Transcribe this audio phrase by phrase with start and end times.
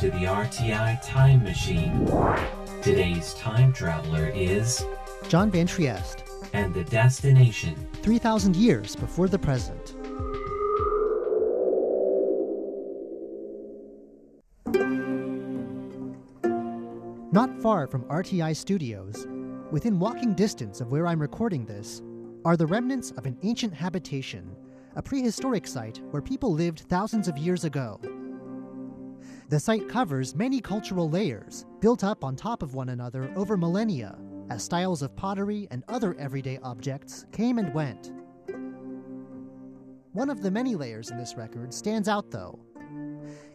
[0.00, 2.06] to the RTI Time Machine.
[2.80, 4.82] Today's time traveler is,
[5.28, 6.24] John Van Trieste,
[6.54, 9.94] and the destination 3,000 years before the present.
[17.30, 19.26] Not far from RTI studios,
[19.70, 22.00] within walking distance of where I'm recording this,
[22.46, 24.56] are the remnants of an ancient habitation,
[24.96, 28.00] a prehistoric site where people lived thousands of years ago.
[29.50, 34.16] The site covers many cultural layers built up on top of one another over millennia
[34.48, 38.12] as styles of pottery and other everyday objects came and went.
[40.12, 42.60] One of the many layers in this record stands out, though.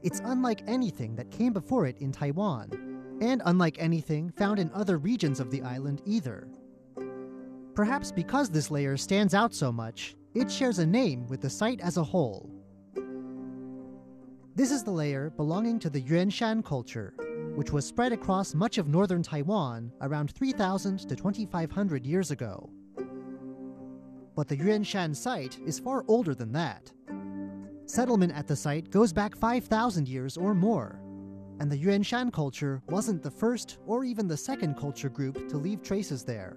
[0.04, 4.98] It's unlike anything that came before it in Taiwan, and unlike anything found in other
[4.98, 6.50] regions of the island either.
[7.74, 11.80] Perhaps because this layer stands out so much, it shares a name with the site
[11.80, 12.52] as a whole.
[14.56, 17.14] This is the layer belonging to the Yuanshan culture,
[17.56, 22.70] which was spread across much of northern Taiwan around 3,000 to 2,500 years ago.
[24.34, 26.90] But the Yuanshan site is far older than that.
[27.86, 31.02] Settlement at the site goes back 5,000 years or more,
[31.60, 35.84] and the Yuanshan culture wasn't the first or even the second culture group to leave
[35.84, 36.56] traces there.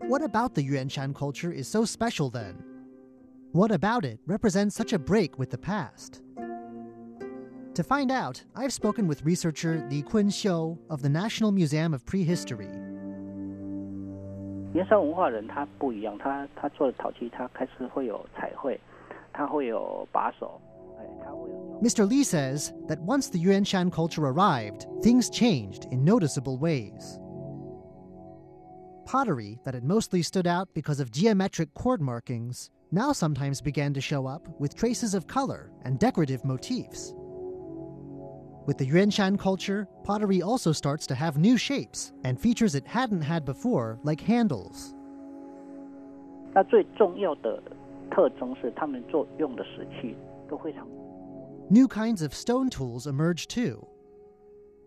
[0.00, 2.62] What about the Yuanshan culture is so special then?
[3.52, 6.20] What about it represents such a break with the past?
[7.75, 12.05] To find out, I've spoken with researcher Li Kun Xiu of the National Museum of
[12.05, 12.69] Prehistory.
[14.73, 18.79] 岩山文化人他不一样，他他做的陶器，他开始会有彩绘，
[19.33, 20.61] 他会有把手，
[20.97, 21.79] 哎，他会有。
[21.81, 22.05] Mr.
[22.05, 27.19] Li says that once the Yuanshan culture arrived, things changed in noticeable ways.
[29.05, 33.99] Pottery that had mostly stood out because of geometric chord markings now sometimes began to
[33.99, 37.13] show up with traces of color and decorative motifs.
[38.65, 43.23] With the Yuanshan culture, pottery also starts to have new shapes and features it hadn't
[43.23, 44.93] had before, like handles.
[46.53, 47.61] 那最重要的
[48.11, 50.15] 特征是，他们做用的石器
[50.49, 50.85] 都非常
[51.69, 53.87] New kinds of stone tools emerged too.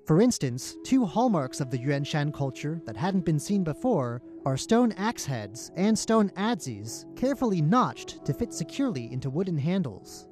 [0.06, 4.92] For instance, two hallmarks of the Yuanshan culture that hadn't been seen before are stone
[4.98, 10.27] axe heads and stone adzes, carefully notched to fit securely into wooden handles.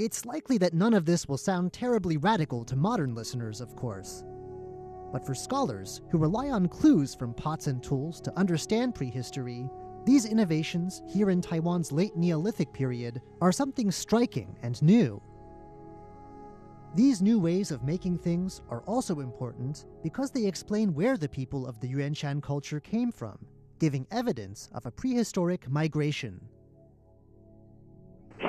[0.00, 4.24] It's likely that none of this will sound terribly radical to modern listeners, of course.
[5.12, 9.68] But for scholars who rely on clues from pots and tools to understand prehistory,
[10.06, 15.20] these innovations here in Taiwan's late Neolithic period are something striking and new.
[16.94, 21.66] These new ways of making things are also important because they explain where the people
[21.66, 23.36] of the Yuanshan culture came from,
[23.78, 26.40] giving evidence of a prehistoric migration.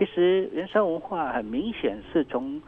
[0.00, 2.60] 其实原山文化很明显是从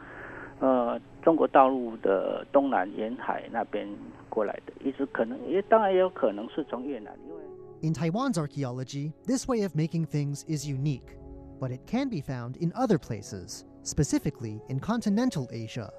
[0.59, 3.87] 呃中国大陆的东南沿海那边
[4.29, 7.39] 过来的，一直可能也当然也有可能是从越南，因为
[7.81, 11.17] In Taiwan's archaeology, this way of making things is unique,
[11.59, 15.89] but it can be found in other places, specifically in continental Asia.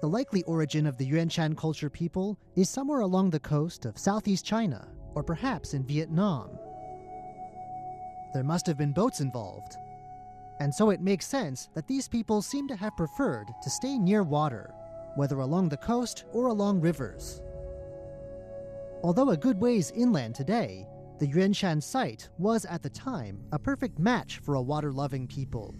[0.00, 4.44] The likely origin of the Yuanshan culture people is somewhere along the coast of southeast
[4.44, 6.50] China, or perhaps in Vietnam.
[8.33, 9.77] There must have been boats involved,
[10.59, 14.23] and so it makes sense that these people seem to have preferred to stay near
[14.23, 14.73] water,
[15.15, 17.41] whether along the coast or along rivers.
[19.03, 20.87] Although a good ways inland today,
[21.19, 25.73] the Yuanshan site was at the time a perfect match for a water loving people.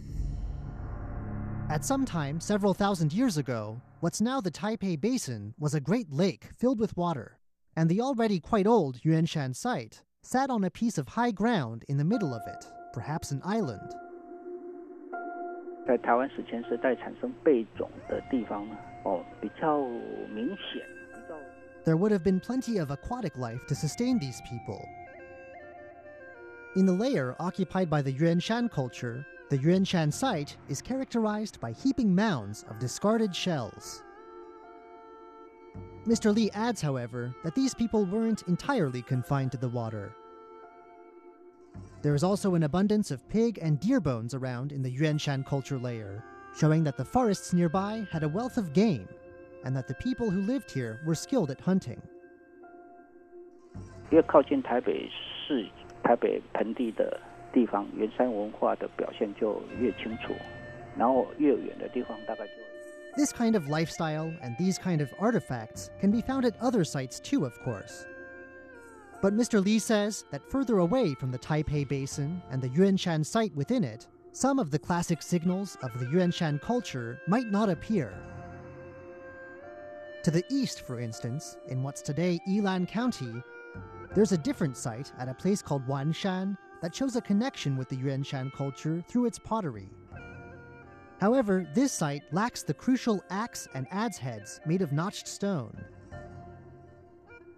[1.70, 6.12] At some time, several thousand years ago, what's now the Taipei Basin was a great
[6.12, 7.40] lake filled with water,
[7.76, 11.97] and the already quite old Yuanshan site sat on a piece of high ground in
[11.97, 13.91] the middle of it, perhaps an island.
[15.87, 19.81] 在台湾史前时代产生贝种的地方呢，哦，比较
[20.33, 21.35] 明显，比较
[21.85, 24.81] there would have been plenty of aquatic life to sustain these people.
[26.77, 32.15] In the layer occupied by the Yuanshan culture, the Yuanshan site is characterized by heaping
[32.15, 34.05] mounds of discarded shells.
[36.07, 36.35] Mr.
[36.35, 40.13] Li adds, however, that these people weren't entirely confined to the water.
[42.03, 45.79] There is also an abundance of pig and deer bones around in the Yuanshan culture
[45.79, 46.23] layer,
[46.55, 49.09] showing that the forests nearby had a wealth of game
[49.65, 52.01] and that the people who lived here were skilled at hunting.
[54.11, 55.67] 越靠近台北市、
[56.03, 57.19] 台北盆地的
[57.53, 60.35] 地方，原山文化的表现就越清楚，
[60.99, 62.53] 然后越远的地方大概就。
[63.18, 67.20] This kind of lifestyle and these kind of artifacts can be found at other sites
[67.20, 68.06] too, of course.
[69.24, 69.64] But Mr.
[69.64, 74.06] Lee says that further away from the Taipei Basin and the Yuanshan site within it,
[74.34, 78.14] some of the classic signals of the Yuanshan culture might not appear.
[80.22, 83.42] To the east, for instance, in what's today Yilan County,
[84.14, 87.98] there's a different site at a place called Wanshan that shows a connection with the
[87.98, 89.90] Yuanshan culture through its pottery.
[91.20, 95.76] However, this site lacks the crucial axe and adze heads made of notched stone.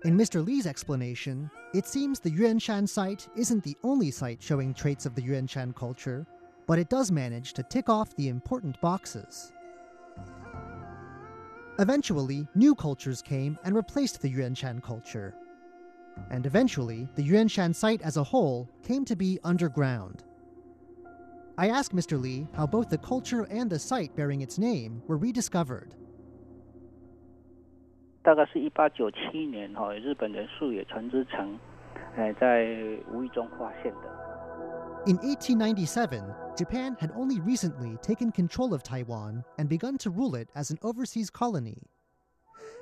[0.06, 0.46] In Mr.
[0.46, 5.22] Li's explanation, it seems the Yuanshan site isn't the only site showing traits of the
[5.22, 6.26] Yuanshan culture,
[6.68, 9.52] but it does manage to tick off the important boxes.
[11.80, 15.36] Eventually, new cultures came and replaced the Yuanshan culture.
[16.30, 20.24] And eventually, the Yuanshan site as a whole came to be underground.
[21.59, 22.21] I asked Mr.
[22.21, 25.93] Li how both the culture and the site bearing its name were rediscovered.
[28.23, 31.59] 大概是一八九七年哈，日本人素野船之城，
[32.17, 32.65] 哎，在
[33.13, 34.25] 无意中发现的。
[35.07, 36.23] In 1897,
[36.57, 40.79] Japan had only recently taken control of Taiwan and begun to rule it as an
[40.81, 41.77] overseas colony.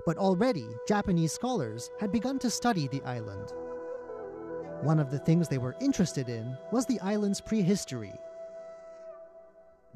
[0.06, 3.52] But already, Japanese scholars had begun to study the island.
[4.84, 8.12] One of the things they were interested in was the island's prehistory.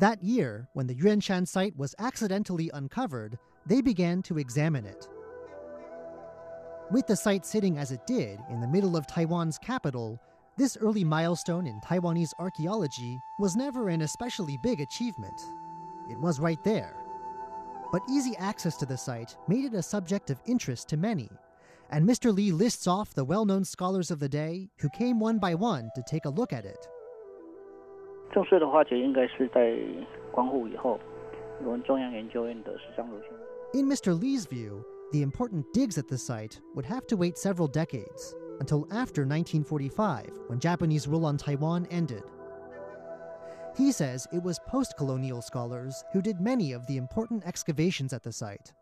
[0.02, 3.38] That year, when the Yuanshan site was accidentally uncovered,
[3.68, 5.08] they began to examine it.
[6.90, 10.20] With the site sitting as it did in the middle of Taiwan's capital,
[10.58, 15.40] this early milestone in Taiwanese archaeology was never an especially big achievement.
[16.10, 16.96] It was right there.
[17.92, 21.30] But easy access to the site made it a subject of interest to many,
[21.92, 22.34] and Mr.
[22.34, 25.92] Lee lists off the well known scholars of the day who came one by one
[25.94, 26.88] to take a look at it.
[28.33, 29.77] 正式的发掘应该是在
[30.31, 30.99] 光复以后，
[31.65, 33.39] 我们中央研究院的石章如先生。
[33.73, 34.13] In Mr.
[34.13, 38.87] Li's view, the important digs at the site would have to wait several decades, until
[38.91, 42.23] after 1945, when Japanese rule on Taiwan ended.
[43.77, 48.23] He says it was post colonial scholars who did many of the important excavations at
[48.23, 48.73] the site.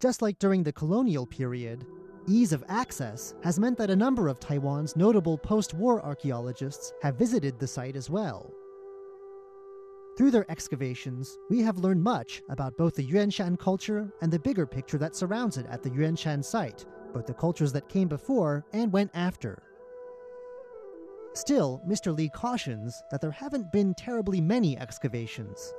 [0.00, 1.84] Just like during the colonial period,
[2.27, 7.17] ease of access has meant that a number of Taiwan's notable post war archaeologists have
[7.17, 8.53] visited the site as well.
[10.17, 14.65] Through their excavations, we have learned much about both the Yuanshan culture and the bigger
[14.65, 18.93] picture that surrounds it at the Yuanshan site, both the cultures that came before and
[18.93, 19.61] went after.
[21.33, 22.15] Still, Mr.
[22.15, 25.73] Li cautions that there haven't been terribly many excavations.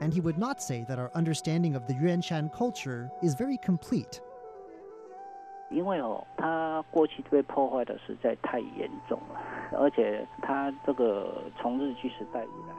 [0.00, 4.22] And he would not say that our understanding of the Yuanshan culture is very complete.
[5.71, 9.41] 因为哦，它过去被破坏的实在太严重了，
[9.77, 12.75] 而且它这个从日据时代以来。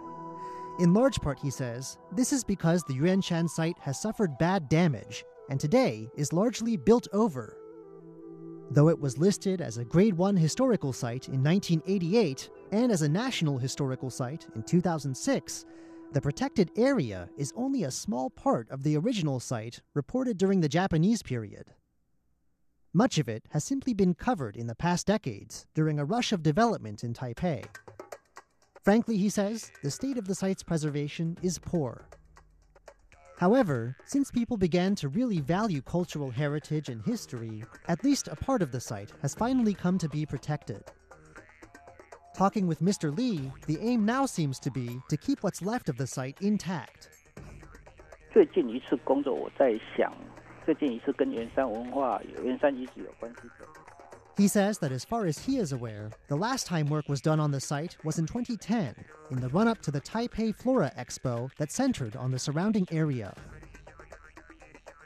[0.80, 5.24] In large part, he says, this is because the Yuanshan site has suffered bad damage
[5.50, 7.56] and today is largely built over.
[8.70, 13.08] Though it was listed as a Grade 1 historical site in 1988 and as a
[13.08, 15.64] National Historical Site in 2006,
[16.12, 20.68] the protected area is only a small part of the original site reported during the
[20.68, 21.72] Japanese period.
[22.92, 26.42] Much of it has simply been covered in the past decades during a rush of
[26.42, 27.64] development in Taipei.
[28.82, 32.08] Frankly, he says, the state of the site's preservation is poor.
[33.38, 38.62] However, since people began to really value cultural heritage and history, at least a part
[38.62, 40.82] of the site has finally come to be protected.
[42.34, 43.16] Talking with Mr.
[43.16, 47.10] Li, the aim now seems to be to keep what's left of the site intact.
[48.32, 50.12] 最近一次工作，我在想，
[50.64, 53.88] 最近一次跟圆山文化、圆山遗址有关系的。
[54.38, 57.50] he says that as far as he is aware, the last time work was done on
[57.50, 58.94] the site was in 2010,
[59.32, 63.34] in the run up to the Taipei Flora Expo that centered on the surrounding area.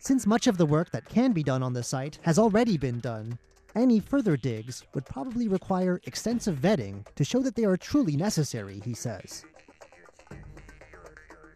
[0.01, 3.01] Since much of the work that can be done on the site has already been
[3.01, 3.39] done,
[3.75, 8.83] any further digs would probably require extensive vetting to show that they are truly necessary,
[8.85, 9.47] he says.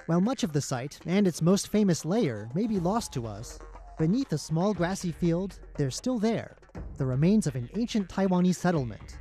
[0.07, 3.59] While much of the site and its most famous layer may be lost to us,
[4.02, 6.56] beneath a small grassy field, they're still there,
[6.98, 9.20] the remains of an ancient Taiwanese settlement.